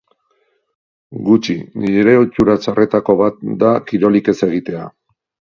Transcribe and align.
Gutxi, 1.27 1.57
nire 1.83 2.15
ohitura 2.21 2.57
txarretako 2.63 3.19
bat 3.23 3.39
da 3.65 3.75
kirolik 3.93 4.33
ez 4.35 4.39
egitea. 4.49 4.91